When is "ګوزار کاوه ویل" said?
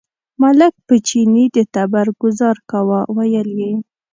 2.21-3.49